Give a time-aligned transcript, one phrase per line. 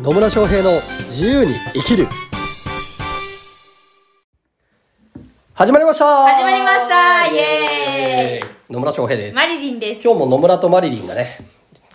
[0.00, 2.06] 野村翔平の自由に生きる。
[5.54, 6.04] 始まりました。
[6.06, 7.26] 始まりました。
[7.26, 8.72] イエーイ。
[8.72, 9.34] 野村翔平です。
[9.34, 10.04] マリリンです。
[10.04, 11.48] 今日も野村とマリリンがね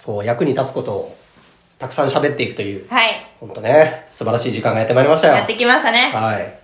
[0.03, 1.17] こう役に立つことを
[1.79, 3.25] たくさん喋っていくというはい。
[3.39, 5.35] 本当ね素晴らしい時間がやってまいりましたよ。
[5.35, 6.11] やってきましたね。
[6.13, 6.59] はい。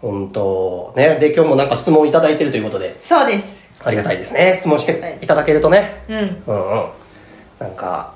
[0.00, 1.16] 本当ね。
[1.16, 2.96] で今日もなんか質問いただいてるということで。
[3.02, 3.66] そうです。
[3.82, 4.54] ありがたいですね。
[4.56, 6.04] 質問していただけるとね。
[6.08, 6.44] うん。
[6.46, 6.88] うんうん。
[7.58, 8.14] なんか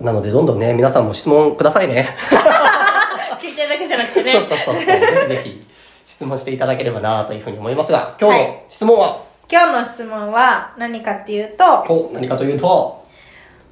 [0.00, 2.08] なのでどんどんね皆さんも質問くださいね
[3.40, 4.32] 聞いてるだけじゃなくてね。
[4.32, 4.84] そうそうそうそう。
[4.84, 5.64] ぜひぜひ
[6.06, 9.16] 質問していただければなというふうに思いますが、今日のはい質問は、
[9.50, 13.04] 今日の質問は何かっていうと、と何かというと、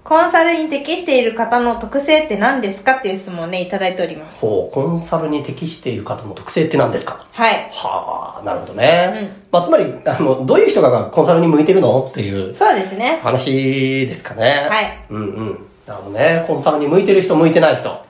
[0.05, 4.39] コンサルに適している方の特性って何ですかっていう質問をね、いただいております。
[4.41, 7.25] ほう、コンサルに適している方の特性って何ですか？
[7.33, 7.69] はい。
[7.73, 9.13] はあ、なるほどね。
[9.17, 12.07] うんまあ、つまり、あの、どういう人がコンサルに向いてるの？
[12.09, 13.19] っていうそうですね。
[13.23, 14.67] 話ですかね。
[14.71, 14.99] はい。
[15.11, 15.67] うんうん。
[15.87, 16.45] なるほどね。
[16.47, 18.05] コンサルに向いてる人、向いてない人。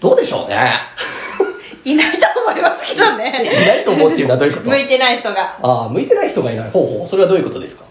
[0.00, 0.80] どうでしょうね。
[1.84, 3.32] いないと思いますけどいね。
[3.66, 4.68] ないと思うっていうのはどういうこと？
[4.70, 5.56] 向いてない人が。
[5.62, 6.70] ああ、向いてない人がいない。
[6.70, 7.06] ほうほう。
[7.08, 7.84] それはどういうことですか？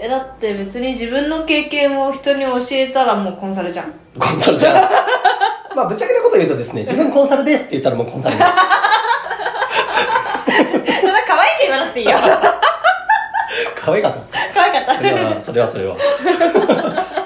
[0.00, 3.92] え、だって別に自分の経験を人に教えたらもうコンサルじゃん。
[4.18, 4.74] コンサルじゃん。
[5.76, 8.50] まあ、ぶっちゃけたこと言うとですね、自分コンサルですって言ったらもうコンサルです。
[11.00, 12.18] そんな可愛く言わなくていいよ。
[13.74, 14.38] 可愛かったですか？
[14.54, 14.94] 可愛かった。
[14.96, 15.96] それは、それはそれは。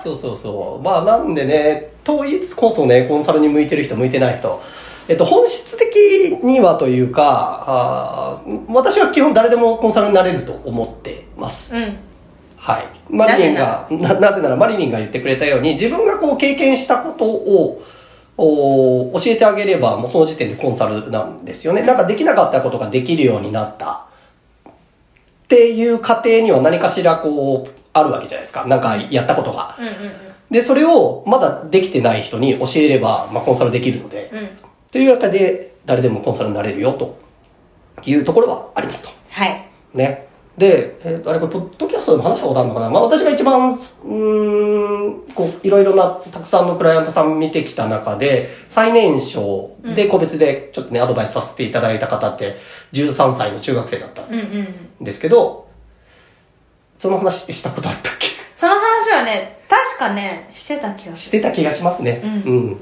[0.07, 0.85] そうそうそう。
[0.85, 4.61] まあ、なんでね、と言いつつこそね、コンサルに向いてる人、向いてない人。
[5.09, 11.75] えっと、本質的にはというか、あー私は基本誰でもコンサルになれると思ってます。
[11.75, 11.97] うん。
[12.57, 12.87] はい。
[13.11, 17.83] マリリンが、ななぜならマリリンが言ってくれたように、自分がこう経験したことを、
[18.39, 21.83] お教えてあげれば、もうその時点でコンサルなんですよね。
[21.83, 24.07] なんかできなかったことができるようになった。
[25.47, 28.65] っていう過程には何かしらこう、あるわけじゃないですか。
[28.67, 29.77] なんかやったことが。
[29.79, 29.93] うんうん
[30.51, 34.31] で、それをまだできてない人に教えれば、まあコンサルできるので。
[34.33, 34.39] うん。
[34.39, 34.49] うん。
[34.93, 37.19] というわけで、誰でもコンサルになれるよ、と
[38.05, 39.11] いうところはありますと。
[39.31, 39.69] はい。
[39.95, 40.27] ね。
[40.57, 52.57] で、えー、あれこれ、ポッドキャストでも話したことあるのかなまあ私が一番、うーん、こう、いろいろな、たくさんのクライアントさん見てきた中で、最年少で個別でちょっとね、アドバイスさせていただいた方って、
[52.93, 54.69] 13歳の中学生だったんうんうん
[55.01, 55.66] うん。
[56.99, 58.29] その話ってしたことあったっけ？
[58.55, 61.19] その話はね、確かね、してた気がする。
[61.19, 62.23] してた気がしますね。
[62.47, 62.77] ううん。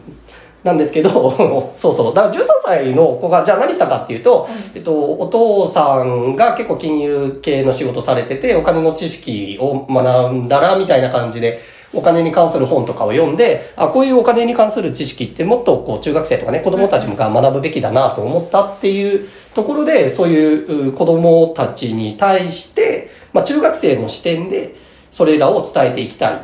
[0.62, 2.14] なんですけど、 そうそう。
[2.14, 11.60] だから13歳の子が、じゃあ何したかっていうと、えっと、お父さんが結構金融系の仕事されてて、お金の知識を学んだら、みたいな感じで、
[11.92, 22.93] お金に関する本とかを読んで、あ、こういうお金に関する知識ってもっとこう中学生とかね、子供たちが学ぶべきだなと思ったっていうところで、そういうう子供たちに対して、
[23.34, 24.76] まあ中学生の視点で、
[25.12, 26.40] それらを伝えていきたい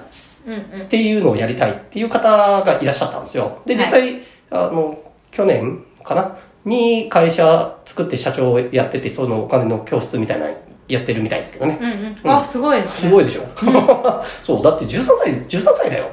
[0.47, 0.83] うんうん。
[0.83, 3.63] っていうのをやりたいっていう方がいらっしゃったんですよ。
[3.65, 4.21] で、実際、
[4.51, 4.99] あの、
[5.31, 6.37] 去年かな？
[6.65, 10.57] に会社作って社長をやってて、そのお金の教室みたいなの
[10.89, 11.79] やってるみたいですけどね。
[11.81, 11.91] うん
[12.25, 12.31] うん。
[12.31, 12.87] あ、すごいね。
[12.89, 13.43] すごいでしょ、
[14.45, 16.11] そう、だって13歳、13歳だよ。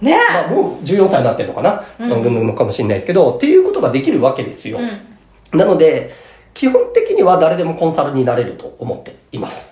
[0.00, 4.78] ねまあ、もう14歳になってるのかな、うんうん、のかもしれないですけど、っていうことができるわけですよ。
[4.78, 5.58] うん。
[5.58, 6.10] なので、
[6.54, 9.70] 基本的には誰でもコンサルになれると思っています。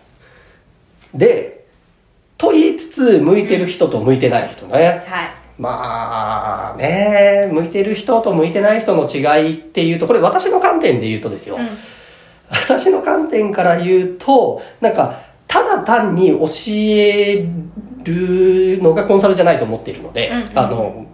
[1.15, 1.67] で、
[2.37, 5.05] と言いつつ、向いてる人と向いてない人ね。
[5.07, 5.31] はい。
[5.59, 9.19] まあね、向いてる人と向いてない人の違
[9.51, 11.57] いっていうと、これ私の観点で言うとですよ。
[11.57, 11.69] うん。
[12.51, 17.49] 私の観点から言うと、なんか、ただ単に教え
[18.05, 21.07] るのがコンサルじゃないと思っているので、うんうんあの、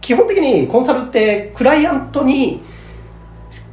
[0.00, 2.62] 基本的にコンサルってクライアントに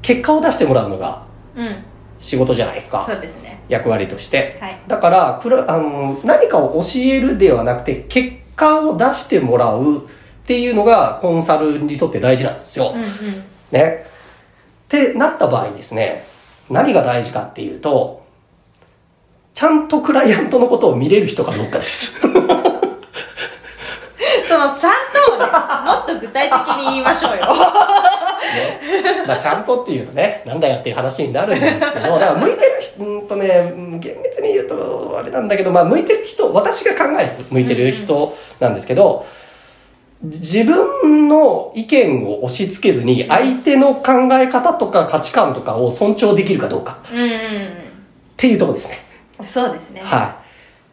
[0.01, 1.23] 結果を出してもらうのが
[1.55, 1.83] うん。
[2.19, 3.03] 仕事じゃないですか。
[3.05, 3.59] そうですね。
[3.69, 4.57] 役割として。
[4.61, 4.79] はい。
[4.87, 10.01] だからくらあの、何かを教えるではなくて、結果を出してもらうっ
[10.45, 12.93] ていうのがコンサルにとって大事なんですよ。
[12.95, 13.09] うんうん。
[13.71, 14.05] ね。
[14.85, 16.25] ってなった場合ですね、
[16.69, 18.23] 何が大事かっていうと、
[19.53, 22.19] ちゃんとクライアントのことを見れる人かどうかです。
[22.21, 22.27] そ
[24.59, 24.93] の、ちゃん
[25.27, 27.45] とをね、もっと具体的に言いましょうよ。
[28.45, 39.25] ね、まあちゃんとっていうとね、なんだよっていう話になるんですけど、だから向いてる人、とね、厳密に言うとあれなんだけど、まあ向いてる人、私が考える向いてる人なんですけど、
[40.23, 47.05] 自分の意見を押し付けずに相手の考え方とか価値観とかを尊重できるかどうかっ
[48.37, 48.99] ていうとこですね。
[49.45, 50.01] そうですね。
[50.03, 50.44] はい。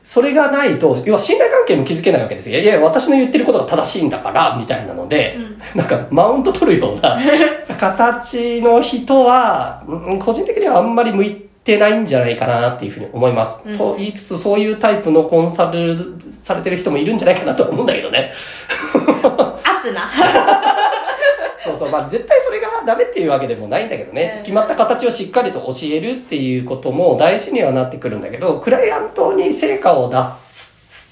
[0.04, 2.58] それがないと、要は信頼関係も築けないわけですよ。
[2.58, 5.38] いやいや、私の言ってることが正しいんだから、みたいなので、
[5.74, 7.18] なんかマウント取るような
[7.78, 13.62] 形の人は、うん個人的にはあんまり向いてないんじゃないかなっていうふうに思います。
[13.64, 15.96] うんと言いつつ、そういうタイプのコンサル
[16.30, 18.32] されてる人もいるんじゃないかなと思うんだけどね。
[19.64, 20.10] 圧な。
[21.92, 24.42] まあ絶対それがダメっていうわけでもないんだけどね、うん。
[24.44, 30.16] 決まった形をしっかりと教えるっていうことも大事にはなってくるんだけど、クライアントに成果を出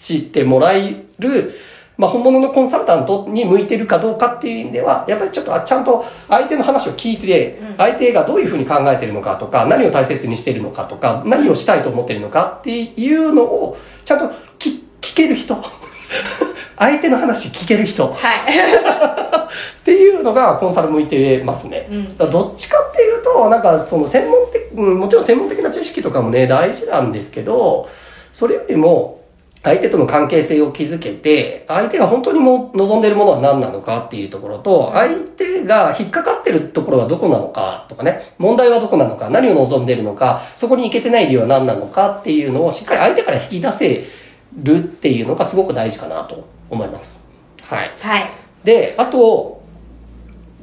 [0.03, 1.55] してもらえる、
[1.99, 7.76] まあ本物のコンサルタントに向いてるかどうかっていう意味では、やっぱりちょっとあちゃんと相手の話を聞いて、うん。
[7.76, 14.25] 相手がどういうふうに考えてるのかとか、何を大切にしてるのかとか、何をしたいと思ってるのかっていうのを、ちゃんと
[14.59, 15.56] 聞聞ける人。
[16.81, 18.11] 相手の話聞ける人。
[18.11, 18.15] はい。
[19.81, 21.87] っていうのがコンサル向いてますね。
[21.91, 27.87] うんどっちかっていうと、なんかその専門的、うんもちろん専門的な知識とかもね、大事なんですけど、
[28.32, 29.21] それよりも、
[29.62, 44.06] 相手との関係性を築けて、相手が本当にもう望んでいるものは何なのかっていうところと、相手が引っかかってるところはどこなのかとかね、問題はどこなのか、何を望んでいるのか、そこに行けてない理由は何なのかっていうのをしっかり相手から引き出せ
[44.62, 47.19] るっていうのがすごく大事かなと思います。
[47.62, 47.90] はい。
[47.99, 48.31] はい。
[48.64, 49.61] で、あと、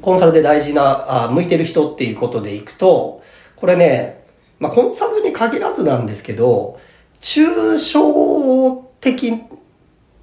[0.02, 3.22] コンサルで大事な、あ向いてる人っていうことでいくと、
[3.56, 4.26] これね、
[4.60, 6.80] まあ、コンサルに限らずなんですけど、
[7.20, 9.34] 抽象的、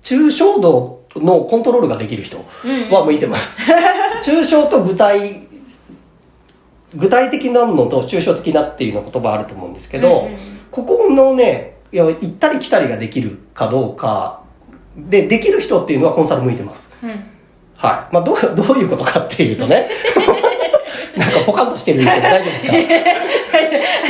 [0.03, 2.39] 抽象度のコントロールができる人
[2.91, 3.61] は向いてます。
[4.23, 5.47] 抽象と具体、
[6.95, 14.43] 具体的なのと抽象的なっていうの言葉あると思うんですけど、うんうんここのね、いや、行ったり来たりができるかどうか、
[14.97, 16.89] で、できる人っていうのはコンサル向いてます。
[17.03, 17.11] うん。
[17.77, 18.15] はい。
[18.15, 19.89] まあ、どう、どういうことかっていうとね。
[21.17, 22.73] なんかポカンとしてるけど大丈夫ですか？
[22.79, 22.83] い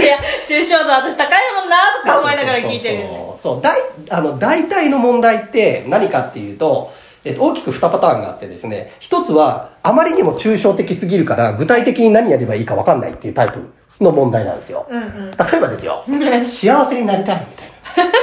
[0.06, 2.98] や、抽象度私高いもんなとか思いながら聞いてる。
[3.00, 3.76] そうそうそうそう大
[4.10, 6.92] あの大体の問題って何かっていうと、
[7.24, 13.58] えっと、大きく2パターンがあってですね一つはあまりにも抽象的すぎるから具体的に何やればいいか分かんないっていうタイプ
[14.00, 15.30] の問題なんですよ、うんうん。
[15.30, 16.02] 例えばですよ
[16.44, 18.13] 幸せになりたいみたいな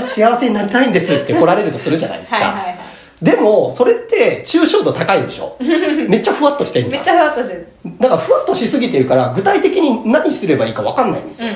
[0.00, 2.76] 私幸せになりたいんですって来られるとするじゃないですか、はいはいはい。
[3.22, 5.56] でもそれって抽象度高いでしょ？
[6.08, 7.68] めっちゃふわっとしてるめっちゃふわっとしてる。
[7.98, 11.50] だからふわっとしすぎてるから具体的に何すればいいか分かんないんですよ、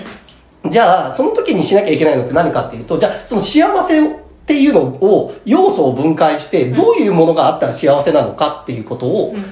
[0.69, 4.11] じゃあその時にしなきゃいけないのって何かっていうとじゃあその幸せっ
[4.47, 9.45] ていうのを要素を分解してどういうものがあったら幸せなのかっていうことを、ん。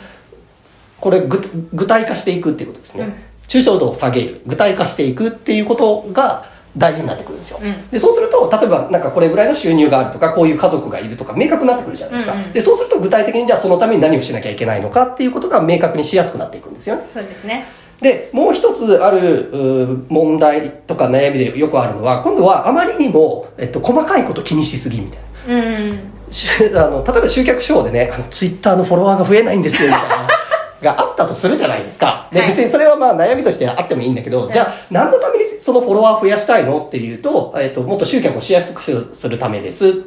[1.00, 1.40] これ具
[1.72, 3.14] 具体化していくっていうことですね、うん。
[3.46, 4.40] 抽象度を下げる。
[4.46, 6.44] 具体化していくっていうことが
[6.76, 17.64] 大事になってくるんですよ、うんでそうすると例えばなんかこれぐらいの収入があるとかこういう家族がいるとか明確になってくるじゃないですか、うんうんでそうすると具体的にじゃあそのために何をしなきゃいけないのかっていうことが明確にしやすくなっていくんですよねそうですね。
[18.00, 25.54] で、もう一つある問題とか悩みでよくあるのは、今度はあまりにも、えっと、細かいこと気にしすぎみたいな。
[25.56, 25.98] うん。
[26.30, 30.37] しあの例えば集客手法でね、あのツイッターのフォロワーが増えないんですよみたいな。
[30.82, 32.28] があったとするじゃないですか。
[32.32, 32.48] で、はい。
[32.50, 39.86] 別にそれはまあ悩みとしてあってもいいんだけど、じゃあ何のためにそのフォロワーを増やしたいのっていうと、えっと、もっと集客をしやすくするするためです。
[39.86, 40.04] うん。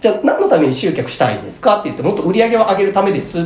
[0.00, 3.44] じゃあ何のために集客したいんですかって言ってもっと売り上げを上げるためですっ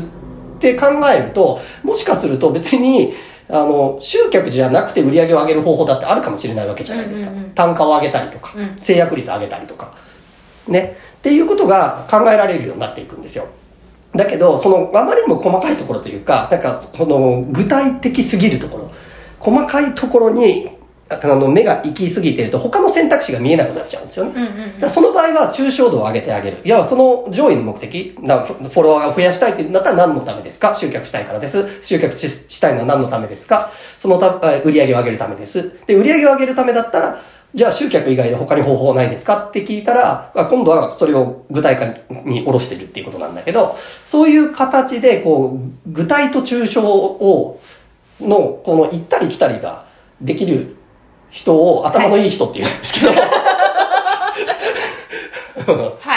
[0.59, 3.15] て考えるともしかすると別に
[3.49, 7.51] あの集客じゃなくて売り上げを上げる方法だってあるかもしれないわけじゃないですか、うんうんうん。
[7.51, 8.77] 単価を上げたりとか、うん。
[8.77, 9.95] 制約率上げたりとか。
[10.69, 10.97] ね。
[11.19, 13.47] っていうことが考えられるようになっていくんですよ
[14.15, 18.93] だけどそのあまりにも細かいところというかなんかその具体的すぎるところ
[19.39, 20.71] 細かいところに
[21.09, 24.33] あの目が行き過ぎてると他の選択肢が見えなくなっちゃうんですよね、
[24.81, 26.63] だその場合は抽象度を上げてあげる。
[26.65, 30.75] いや、その上位の目的、なフォロワーが増やしたいっていうんだったら何のためですか？
[30.75, 31.83] 集客したいからです。
[31.83, 33.71] 集客ししたいのは何のためですか？
[33.99, 35.73] そのたあ売り上げを上げるためです。
[35.87, 37.23] で、売り上げを上げるためだったら、
[37.55, 39.37] じゃあ集客以外で他に方法ないですか？
[39.49, 41.85] って聞いたら、あ今度はそれを具体化
[42.25, 47.61] に下ろしてるっていうことなんだけど、そういう形で、こう、具体と抽象を、
[48.21, 49.85] の、この行ったり来たりが
[50.21, 50.77] できる
[51.29, 53.17] 人を頭のいい人って言うんですけど、は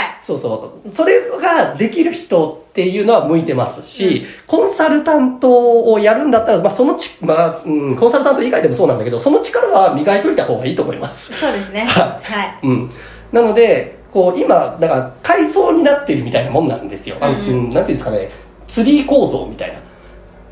[0.03, 0.04] い。
[0.25, 0.89] そうそう。
[0.89, 11.31] それができる人っていうのは向いてますし、コンサルタントをやるんだったら、まあそのち、まあ、うん、コンサルタント以外でもそうなんだけど、その力は磨いといた方がいいと思います。
[11.31, 11.85] そうですね。
[11.85, 12.57] ははい。
[12.63, 12.89] うん。
[13.31, 17.17] なので、こう、今、だから、階層になってるみたいなもんなんですよ。
[17.21, 18.31] うんうんうん、なんていうんですかね、
[18.67, 19.79] ツリー構造みたいな。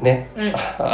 [0.03, 0.30] ね。
[0.36, 0.48] うん。
[0.50, 0.51] い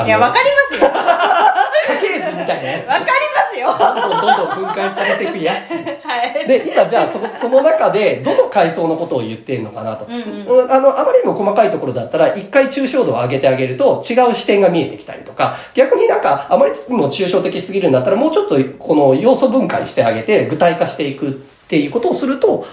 [0.08, 0.86] や、わかりますよ。
[0.86, 2.86] わ か家系図みたいなやつ。
[2.86, 3.06] りま
[3.49, 6.00] すどんどんどん分解されていくやつ。
[6.44, 6.48] い。
[6.48, 10.06] で、今じゃあその、その中で、どの階層のことを言ってんのかなと。
[10.06, 21.32] うんうんあの、あまりにも細かいところだったら、一回抽象度を上げてあげると、違う視点が見えてきたりとか、逆になんか、あまりにも抽象的すぎるんだったら、もうちょっと、この要素分解してあげて、具体化していくっ
[21.68, 22.66] ていうことをすると、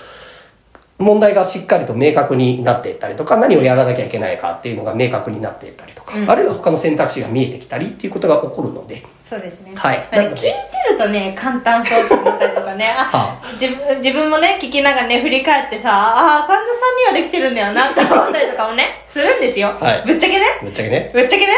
[0.98, 9.72] 問題がしっかりと明確になっていったりとか、何をやらなきゃいけないかっていうのが明確になっていったりとか、うんあるいは他の選択肢が見えてきたりっていうことが起こるので、そうですね。
[9.74, 10.48] はいなんか聞いて
[10.90, 19.74] るとね、簡単そうって思ったりとかね、 あは自分自分もね、聞きながらね、振り返ってさ、ああ、患者さんにはできてるんだよなって思ったりとかもね、 するんですよ。
[19.78, 20.46] はいぶっちゃけね。
[20.62, 21.10] ぶっちゃけね。
[21.12, 21.52] ぶっちゃけね。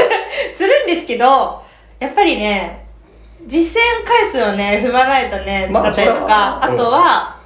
[0.56, 1.62] するんですけど、
[2.00, 2.86] やっぱりね、
[3.46, 7.37] 実践回数をね、踏まないとね、まあだったりとか、あとは、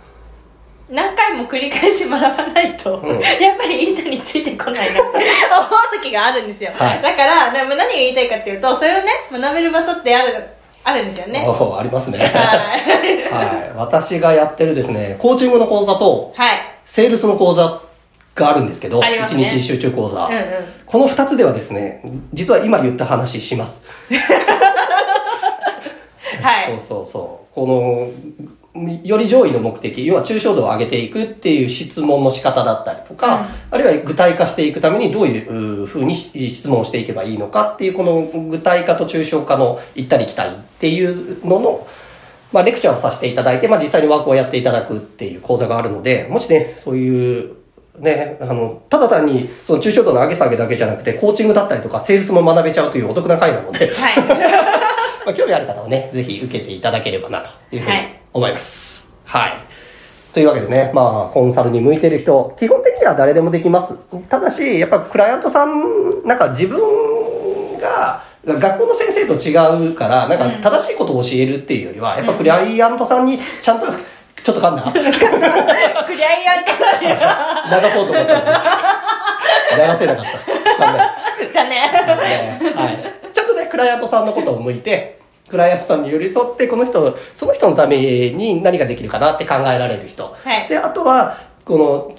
[0.92, 3.08] 何回も繰り返し学ばないと、うん
[3.40, 6.70] やっぱり板についてこないなって思う時があるんですよ。
[6.74, 10.46] はいだから、でも何が言いたいかっていうと、それをね、学べる場所ってある、
[10.84, 11.46] あるんですよね。
[11.48, 12.18] ありますね。
[12.18, 12.28] はい。
[13.32, 13.72] はい。
[13.74, 16.58] 私がやってるですね、コーチングの講座と、はい。
[16.84, 17.80] セールスの講座
[18.34, 20.26] があるんですけど、ね日集中講座。
[20.26, 20.42] うんうん
[20.84, 22.02] この二つではですね、
[22.34, 23.80] 実は今言った話します。
[26.42, 26.66] はい。
[26.66, 27.41] そうそうそう。
[27.54, 28.10] この、
[29.04, 35.38] より上位の目的、要は抽象度を上げていくっていう質問の仕方だったりとか、あるいは具体化していくためにどうい
[35.82, 41.86] うふうにし質問をしていけばいいのかっていう、この具体化と抽象化の行ったり来たりっていうのの、
[42.50, 47.52] まあ、レクチャーをさせていただいて、まあ、実際にワークをやっていただくっていう講座があるので、もしね、そういう、
[47.98, 54.78] ね、あの、ただ単に、その抽象度の上げ下げだけじゃなくて、コーチングだったりとか、セールスも学べちゃうというお得な回なので、はい。
[55.24, 59.12] まあ、興味ある方はね、ぜひ受けていただければなというふうにはい思います。
[59.24, 59.52] はい。
[60.32, 63.96] というわけでね、まあ、コンサルに向いてる人、基本的には誰でもできます。
[64.30, 66.80] ただし、やっぱクライアントさん、なんか自分
[67.78, 73.86] が、学校の先生と違うから、なんか正しいことを教えるっていうよりは、やっぱクライアントさんにちゃんと、
[74.42, 77.16] ちょっと噛んだ クライアントだよ。
[77.82, 79.92] 流そうと思ったのに。
[79.92, 80.30] 流せなかった。
[80.78, 81.52] 残念。
[81.52, 81.70] じゃあね。
[81.70, 83.21] ねはい。
[83.72, 87.96] クライアントさんのことを向いて、クライアントさんに寄り添って、この人、その人のため
[88.30, 90.24] に何ができるかなって考えられる人。
[90.24, 92.14] はいで、あとは、こ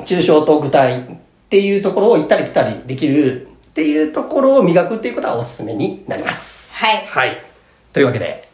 [0.00, 1.04] の、抽象と具体っ
[1.50, 6.78] ていうところを行ったり来たりできるっていうところを磨くっていうことはおすすめになります。
[6.78, 7.42] はいはい。
[7.92, 8.48] というわけで、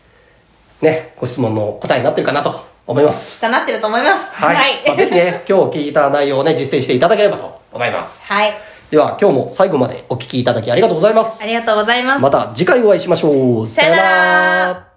[0.82, 3.42] ね、ご質問の答えになってるかなと思います。
[3.42, 4.32] となってると思います。
[4.32, 4.82] はい。
[4.84, 8.26] まあぜひね、今日聞いた内容をね、実践していただければと思います。
[8.26, 8.52] はい。
[8.90, 11.46] では、今日も最後までお聞きいただきありがとうございますあ。
[11.46, 12.20] りがとうございます。
[12.20, 13.66] また次回お会いしましょう。
[13.66, 14.93] さよなら